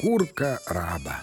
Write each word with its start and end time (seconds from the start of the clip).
Курка 0.00 0.58
раба. 0.66 1.14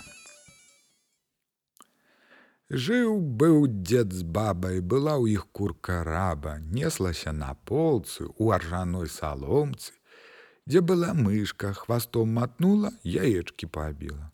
Жыў 2.70 3.16
быў 3.42 3.64
дзед 3.68 4.11
з 4.14 4.21
бабай, 4.21 4.82
была 4.92 5.16
ў 5.18 5.34
іх 5.34 5.48
курка 5.50 5.96
раба, 6.05 6.60
неслася 6.61 7.34
на 7.34 7.55
полцы 7.71 8.28
у 8.38 8.52
аржаной 8.57 9.10
саломцы, 9.10 9.98
дзе 10.70 10.84
была 10.92 11.16
мышка, 11.18 11.71
хвастом 11.74 12.38
матнула, 12.38 12.92
яечкі 13.02 13.66
пабіла. 13.66 14.29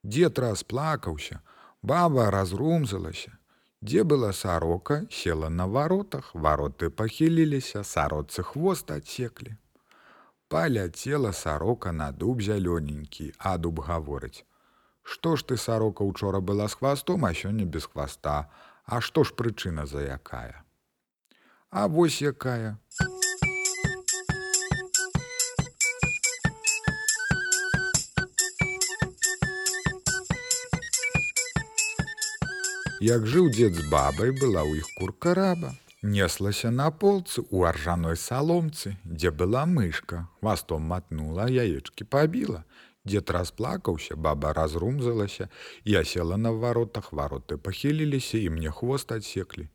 Дзед 0.00 0.40
расплакаўся, 0.40 1.42
баба 1.82 2.30
разрумзалася. 2.32 3.36
Дзе 3.84 4.08
была 4.14 4.32
сарока, 4.32 5.02
села 5.10 5.52
на 5.52 5.68
варотах, 5.68 6.32
вароты 6.32 6.88
пахіліліся, 6.88 7.84
сародцы 7.84 8.48
хвост 8.54 8.96
адсеклі. 8.96 9.58
Паляцела 10.54 11.32
сарока 11.32 11.90
на 11.92 12.12
дуб 12.12 12.40
зялёненькі, 12.40 13.32
а 13.38 13.58
дуб 13.58 13.80
гаворыць: 13.80 14.46
Што 15.02 15.34
ж 15.34 15.42
ты 15.42 15.56
сарока 15.56 16.06
учора 16.06 16.38
была 16.38 16.68
з 16.68 16.78
хвастом, 16.78 17.24
а 17.24 17.34
сёння 17.34 17.64
без 17.66 17.86
хваста, 17.90 18.46
А 18.86 19.00
што 19.00 19.24
ж 19.24 19.34
прычына 19.34 19.86
за 19.86 20.06
якая? 20.06 20.62
А 21.70 21.88
вось 21.88 22.22
якая. 22.22 22.78
Як 33.00 33.26
жыў 33.26 33.50
дзед 33.50 33.74
з 33.74 33.90
бабай 33.90 34.30
была 34.30 34.62
ў 34.62 34.78
іх 34.78 34.86
курка 35.02 35.34
раба, 35.34 35.74
неслася 36.04 36.70
на 36.70 36.90
полцы 36.90 37.42
у 37.50 37.64
аржаной 37.64 38.16
саломцы, 38.16 38.96
дзе 39.04 39.30
была 39.30 39.64
мышка, 39.66 40.28
хвастом 40.40 40.82
матнула, 40.82 41.48
яечкі 41.48 42.04
пабіла. 42.04 42.64
Дед 43.04 43.30
расплакаўся, 43.30 44.16
баба 44.16 44.52
разрумзалася, 44.52 45.48
я 45.84 46.04
села 46.04 46.36
на 46.36 46.52
варотах, 46.52 47.12
вароты 47.12 47.56
пахіліліся 47.56 48.38
і 48.38 48.50
мне 48.50 48.70
хвост 48.70 49.12
адсеклі. 49.12 49.68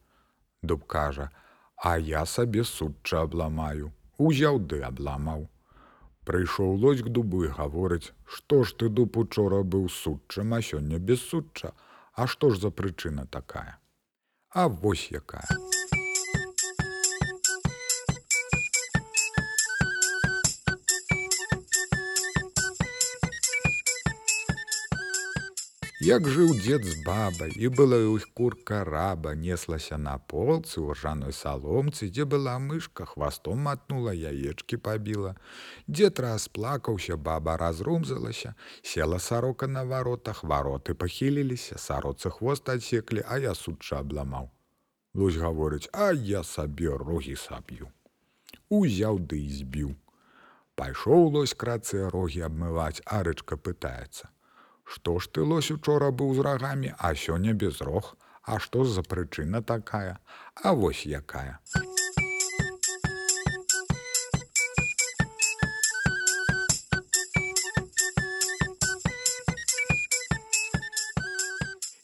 Дуб 0.61 0.85
кажа: 0.85 1.29
«А 1.75 1.97
я 1.97 2.25
сабе 2.25 2.63
судча 2.63 3.21
абламаю, 3.21 3.91
узяў 4.17 4.59
ды 4.59 4.81
абламаў. 4.81 5.47
Прыйшоў 6.25 6.75
лось 6.77 7.01
к 7.01 7.09
дубу 7.09 7.45
і 7.45 7.53
гаворыць: 7.53 8.13
«Што 8.25 8.63
ж 8.63 8.73
ты 8.75 8.89
дуб 8.89 9.17
учора 9.17 9.61
быў 9.63 9.89
судчым, 9.89 10.53
а 10.53 10.61
сёння 10.61 10.97
без 10.97 11.21
судча, 11.21 11.73
А 12.19 12.27
што 12.27 12.49
ж 12.49 12.59
за 12.59 12.69
прычына 12.69 13.25
такая? 13.31 13.77
А 14.49 14.67
вось 14.67 15.07
якая. 15.11 15.47
Як 25.99 26.29
жыў 26.31 26.53
дзед 26.55 26.85
з 26.87 27.01
бабай 27.03 27.51
і 27.59 27.67
была 27.75 27.97
ў 27.99 28.23
іх 28.23 28.29
курка 28.31 28.85
раба, 28.87 29.33
неслася 29.35 29.97
на 29.99 30.13
полцы 30.15 30.79
ў 30.79 30.95
ржаной 30.95 31.35
саломцы, 31.35 32.07
дзе 32.07 32.23
была 32.23 32.53
мышка, 32.55 33.03
хвастом 33.03 33.67
матнула, 33.67 34.13
яечкі 34.15 34.79
пабіла. 34.79 35.33
Дзед 35.91 36.23
расплакаўся, 36.23 37.19
баба 37.19 37.57
разрумзалася, 37.59 38.55
села 38.79 39.19
сарока 39.19 39.67
на 39.67 39.83
варотах, 39.83 40.39
вароты 40.47 40.95
пахіліліся, 40.95 41.75
сароцы 41.75 42.31
хвост 42.31 42.71
адсеклі, 42.71 43.27
а 43.27 43.43
я 43.43 43.51
судча 43.51 43.99
абламаў. 43.99 44.47
Лось 45.19 45.35
гаворыць, 45.35 45.91
а 45.91 46.15
я 46.15 46.47
сабе 46.47 46.95
рогі 46.95 47.35
саб'ю. 47.35 47.91
Узяў 48.71 49.19
ды 49.19 49.43
і 49.43 49.51
збіў. 49.51 49.93
Пайшоў 50.79 51.35
лось 51.35 51.59
крацы 51.59 52.07
рогі 52.07 52.47
абмываць, 52.47 53.03
арычка 53.03 53.59
пытаецца. 53.59 54.31
Што 54.89 55.19
ж 55.23 55.29
ты 55.37 55.45
лось 55.45 55.69
учора 55.75 56.09
быў 56.21 56.33
з 56.37 56.45
рагамі, 56.49 56.93
а 56.97 57.13
сёння 57.25 57.53
без 57.53 57.81
рог, 57.81 58.15
А 58.49 58.57
што 58.57 58.83
за 58.85 59.01
прычына 59.05 59.61
такая, 59.61 60.17
А 60.63 60.73
вось 60.73 61.05
якая. 61.05 61.59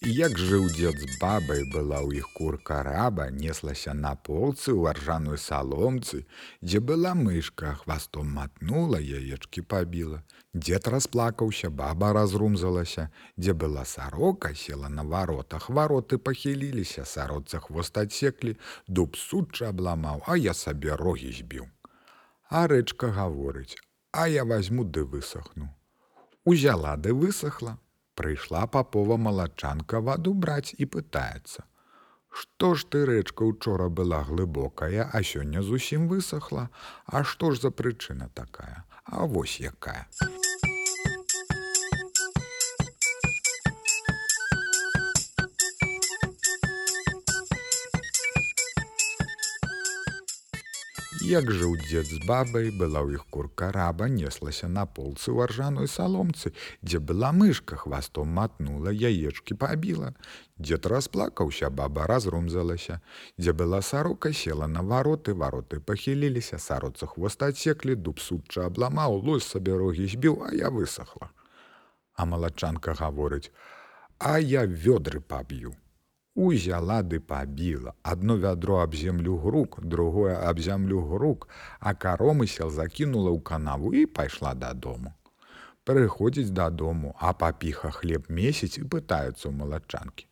Як 0.06 0.38
жыў 0.38 0.68
дзед 0.70 1.00
з 1.02 1.16
бабай 1.18 1.64
была 1.74 1.98
ў 1.98 2.22
іх 2.22 2.28
курка 2.38 2.84
раба, 2.86 3.34
неслася 3.34 3.96
на 3.98 4.14
полцы 4.14 4.70
ў 4.70 4.94
аржаной 4.94 5.40
саломцы, 5.42 6.30
дзе 6.62 6.78
была 6.78 7.18
мышка, 7.18 7.74
хвастом 7.74 8.30
матнула, 8.30 9.00
яечкі 9.02 9.66
пабіла. 9.66 10.22
Дзед 10.54 10.86
расплакаўся, 10.94 11.72
баба 11.74 12.12
разрумзалася, 12.14 13.10
дзе 13.34 13.58
была 13.58 13.82
сарока, 13.82 14.54
села 14.54 14.94
на 14.94 15.02
варотах, 15.02 15.72
вароты 15.74 16.22
пахіліліся, 16.22 17.02
сародца 17.02 17.58
хвост 17.58 17.98
адсеклі, 17.98 18.54
дуб 18.86 19.18
судча 19.18 19.74
абламаў, 19.74 20.22
а 20.30 20.38
я 20.38 20.54
сабе 20.54 20.94
рогі 21.02 21.34
збіў. 21.34 21.66
А 22.54 22.70
рэчка 22.70 23.10
гаворыць: 23.10 23.74
«А 24.14 24.30
я 24.30 24.46
возьму 24.46 24.86
ды 24.86 25.02
высохну. 25.02 25.74
Узяла 26.46 26.94
ды 26.96 27.10
высохла, 27.10 27.80
Прыйшла 28.16 28.66
папова 28.68 29.18
малачанка 29.18 30.00
ваду 30.00 30.34
браць 30.34 30.76
і 30.78 30.88
пытаецца: 30.98 31.68
«Што 32.40 32.76
ж 32.76 32.88
ты 32.92 33.04
рэчка 33.10 33.48
учора 33.52 33.88
была 34.00 34.24
глыбокая, 34.30 35.10
а 35.12 35.24
сёння 35.24 35.62
зусім 35.62 36.08
высохла, 36.08 36.70
А 37.06 37.24
што 37.24 37.52
ж 37.52 37.62
за 37.62 37.72
прычына 37.72 38.30
такая, 38.34 38.84
А 39.04 39.26
вось 39.26 39.60
якая. 39.60 40.08
Як 51.26 51.48
жыў 51.50 51.72
дзед 51.82 52.06
з 52.06 52.20
бабай, 52.30 52.68
была 52.70 53.02
ў 53.02 53.18
іх 53.18 53.24
курка 53.34 53.72
раба, 53.74 54.06
неслася 54.06 54.68
на 54.70 54.84
полцы 54.86 55.34
ў 55.34 55.50
аржаной 55.50 55.88
саломцы, 55.90 56.52
дзе 56.86 57.00
была 57.02 57.32
мышка, 57.34 57.80
хвастом 57.82 58.30
матнула, 58.30 58.94
яечкі 58.94 59.58
пабіла. 59.58 60.12
Дзед 60.62 60.86
расплакаўся, 60.86 61.72
баба 61.74 62.06
разрумзалася, 62.06 63.00
дзе 63.42 63.56
была 63.58 63.82
сарока, 63.82 64.30
села 64.38 64.68
на 64.70 64.84
вароты, 64.86 65.34
вароты 65.34 65.80
пахіліліся, 65.82 66.60
сароца 66.62 67.10
хвост 67.10 67.42
адсеклі, 67.42 67.96
дуб 67.98 68.22
судча 68.22 68.68
абламаў, 68.70 69.18
лось 69.26 69.50
сабе 69.50 69.74
рогі 69.82 70.06
збіў, 70.06 70.46
а 70.46 70.54
я 70.54 70.70
высохла. 70.70 71.34
А 72.14 72.30
малачанка 72.30 72.94
гаворыць: 72.94 73.50
«А 74.22 74.38
я 74.38 74.70
вёдры 74.70 75.26
паб'ю. 75.26 75.74
Узяла 76.36 77.00
ды 77.02 77.20
пабіла. 77.20 77.94
Адно 78.04 78.36
вядро 78.38 78.82
аб 78.84 78.96
землю 78.96 79.38
грук, 79.38 79.80
другое 79.82 80.36
аб 80.36 80.60
зямлю 80.60 81.00
грук, 81.00 81.48
а 81.80 81.96
каромысел 81.96 82.70
закінула 82.70 83.32
ў 83.32 83.40
канаву 83.40 83.94
і 83.96 84.06
пайшла 84.06 84.52
дадому. 84.54 85.16
Прыходзіць 85.88 86.52
дадому, 86.52 87.16
а 87.20 87.32
папіха 87.32 87.92
хлеб 87.92 88.28
месяц 88.28 88.76
і 88.76 88.84
пытаюцца 88.84 89.48
ў 89.48 89.56
малачанкі. 89.56 90.28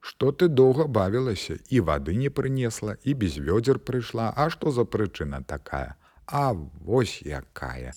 Што 0.00 0.32
ты 0.32 0.48
доўга 0.48 0.84
бавілася 0.84 1.56
і 1.72 1.80
вады 1.88 2.12
не 2.12 2.28
прынесла 2.28 3.00
і 3.04 3.14
без 3.14 3.40
вёдзер 3.40 3.80
прыйшла, 3.80 4.32
А 4.36 4.50
што 4.50 4.70
за 4.70 4.84
прычына 4.84 5.40
такая? 5.40 5.96
А 6.26 6.52
вось 6.52 7.22
якая. 7.24 7.96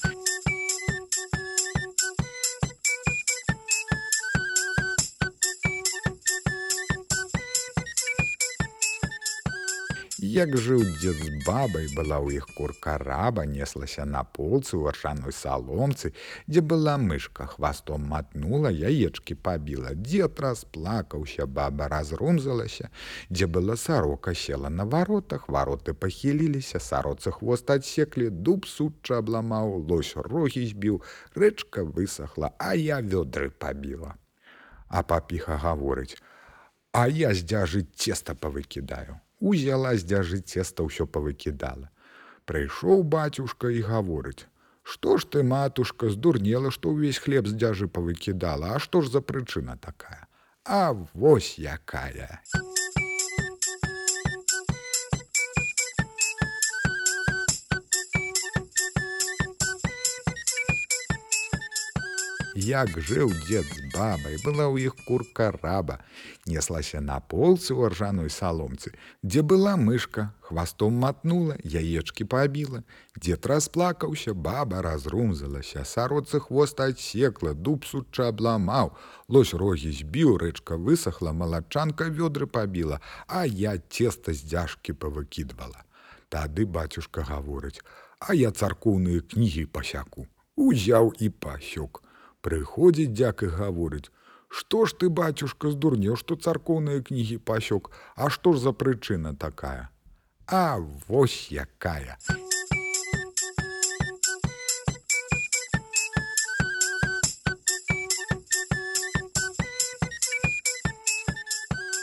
Як 10.33 10.55
жыў 10.57 10.81
дзед 10.81 11.19
з 11.21 11.31
бабай, 11.45 11.83
была 11.93 12.17
ў 12.17 12.41
іх 12.41 12.45
курка 12.57 12.95
раба, 12.97 13.43
неслася 13.45 14.01
на 14.01 14.23
полцы 14.25 14.73
ў 14.73 14.89
аршаной 14.89 15.29
саломцы, 15.29 16.09
дзе 16.49 16.63
была 16.65 16.95
мышка, 16.97 17.45
хвастом 17.45 18.07
матнула, 18.09 18.71
яечкі 18.73 19.35
пабіла. 19.37 19.91
Дзед 19.93 20.39
расплакаўся, 20.41 21.45
баба 21.45 21.85
разрумзалася, 21.91 22.89
дзе 23.29 23.45
была 23.45 23.75
сарока 23.77 24.33
села 24.33 24.71
на 24.73 24.87
варотах, 24.89 25.45
вароты 25.53 25.93
пахіліліся, 25.93 26.81
сароцы 26.81 27.29
хвост 27.29 27.69
адсеклі, 27.69 28.31
дуб 28.33 28.65
судча 28.65 29.19
абламаў, 29.21 29.85
лось 29.85 30.15
рогі 30.17 30.65
збіў, 30.71 31.03
рэчка 31.37 31.85
высохла, 31.85 32.49
а 32.57 32.73
я 32.73 32.97
вёдры 33.05 33.51
пабіла. 33.53 34.17
А 34.89 35.03
папіха 35.03 35.61
гаворыць: 35.61 36.17
«А 36.97 37.05
я 37.05 37.37
здзяжыць 37.37 37.93
цеста 37.93 38.33
павыкідаю 38.33 39.21
узяла 39.43 39.91
з 39.99 40.07
дзяжы 40.07 40.39
цеста 40.39 40.87
ўсё 40.87 41.05
павыкідала. 41.05 41.91
Прыйшоў 42.47 43.03
бацюшка 43.03 43.71
і 43.75 43.83
гаворыць: 43.87 44.47
«Што 44.93 45.17
ж 45.17 45.27
ты, 45.35 45.43
матушка, 45.43 46.11
здурнела, 46.11 46.71
што 46.71 46.95
ўвесь 46.95 47.19
хлеб 47.23 47.47
з 47.47 47.55
дзяжы 47.59 47.87
павыкідала, 47.87 48.75
А 48.75 48.79
што 48.79 49.01
ж 49.01 49.11
за 49.15 49.21
прычына 49.21 49.79
такая? 49.79 50.27
А 50.65 50.95
вось 51.13 51.59
якая. 51.59 52.41
Як 62.63 62.95
жыў 62.95 63.31
дзед 63.43 63.67
з 63.67 63.89
бабай, 63.91 64.37
была 64.39 64.71
ў 64.71 64.87
іх 64.87 64.95
курка 65.03 65.49
раба, 65.51 65.97
неслася 66.47 67.01
на 67.03 67.17
полцы 67.19 67.75
ў 67.75 67.91
ржаной 67.91 68.29
саломцы, 68.31 68.93
дзе 69.19 69.43
была 69.43 69.73
мышка, 69.75 70.31
хвастом 70.39 70.95
матнула, 71.03 71.57
яечкі 71.59 72.23
пабіла. 72.23 72.85
Дзед 73.19 73.43
расплакаўся, 73.51 74.31
баба 74.31 74.79
разрумзалася, 74.85 75.83
сароцы 75.83 76.39
хвост 76.39 76.79
адсекла, 76.79 77.51
дуб 77.51 77.83
суча 77.83 78.29
абламаў, 78.31 78.93
лось 79.27 79.51
рогі 79.51 79.91
збіў, 79.91 80.39
рэчка 80.39 80.79
высохла, 80.79 81.35
малачанка 81.35 82.07
вёдры 82.07 82.47
пабіла, 82.47 83.01
а 83.27 83.43
я 83.43 83.75
цеста 83.91 84.31
з 84.31 84.39
дзяжкі 84.39 84.95
павыкідвала. 84.95 85.83
Тады 86.31 86.63
бацюшка 86.63 87.27
гаворыць: 87.27 87.83
«А 88.23 88.31
я 88.31 88.55
царкоўныя 88.55 89.19
кнігі 89.19 89.67
пасяку. 89.67 90.31
Узяў 90.55 91.11
і 91.19 91.27
пасёк. 91.27 91.99
Прыходзіць 92.43 93.15
дзяк 93.15 93.43
і 93.47 93.51
гаворыць: 93.57 94.11
«Што 94.61 94.85
ж 94.85 94.93
ты, 94.99 95.09
бацюшка, 95.09 95.71
здурнеў, 95.73 96.19
што 96.19 96.35
царкоўныя 96.35 97.01
кнігі 97.01 97.37
пасёк, 97.41 97.89
А 98.15 98.29
што 98.29 98.53
ж 98.53 98.59
за 98.67 98.71
прычына 98.71 99.33
такая? 99.33 99.89
А 100.45 100.77
вось 101.07 101.47
якая. 101.51 102.19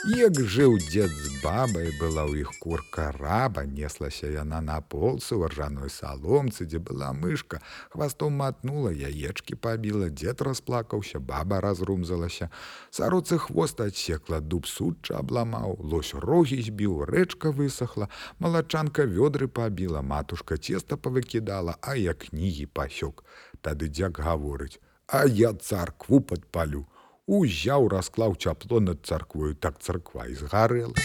Як 0.01 0.33
жыў 0.33 0.79
дзед 0.81 1.11
з 1.13 1.29
бабай, 1.43 1.91
была 2.01 2.25
ў 2.25 2.41
іх 2.41 2.49
курка 2.57 3.11
раба, 3.13 3.69
неслася 3.69 4.25
яна 4.33 4.57
на 4.57 4.81
полцы 4.81 5.37
ў 5.37 5.45
ржаной 5.45 5.93
саломцы, 5.93 6.65
дзе 6.65 6.81
была 6.81 7.13
мышка, 7.13 7.61
хвастом 7.93 8.33
матнула, 8.41 8.89
яечкі 8.89 9.61
пабіла, 9.61 10.09
дзед 10.09 10.41
расплакаўся, 10.41 11.21
баба 11.21 11.61
разрумзалася. 11.61 12.49
Сароцы 12.89 13.37
хвост 13.37 13.77
адсекла, 13.77 14.41
дуб 14.41 14.65
сучча 14.65 15.21
абламаў, 15.21 15.77
лось 15.85 16.17
рогі 16.17 16.57
збіў, 16.65 17.05
рэчка 17.05 17.53
высохла, 17.53 18.09
малачанка 18.41 19.05
вёдры 19.05 19.45
пабіла, 19.45 20.01
матушка 20.01 20.57
цеста 20.57 20.97
павыкідала, 20.97 21.77
а 21.77 21.93
я 21.93 22.17
кнігі 22.17 22.73
пасёк. 22.73 23.21
Тады 23.61 23.85
дзяк 23.85 24.17
гаворыць: 24.17 24.81
«А 25.13 25.29
я 25.29 25.53
царкву 25.53 26.25
падпалю 26.25 26.89
узяў 27.31 27.87
расклаў 27.95 28.35
цяпло 28.35 28.83
над 28.83 29.07
царквою 29.07 29.55
так 29.55 29.79
царква 29.79 30.27
і 30.27 30.35
згарэла 30.35 30.95